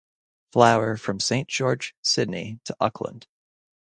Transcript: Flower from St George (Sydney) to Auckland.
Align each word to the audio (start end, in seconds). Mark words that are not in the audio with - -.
Flower 0.51 0.97
from 0.97 1.19
St 1.19 1.47
George 1.47 1.95
(Sydney) 2.01 2.59
to 2.63 2.75
Auckland. 2.79 3.27